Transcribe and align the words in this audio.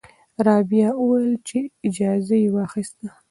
رابعه 0.45 0.89
ویلي 0.91 1.31
وو 1.31 1.41
چې 1.47 1.59
اجازه 1.87 2.35
یې 2.43 2.49
واخیسته. 2.55 3.07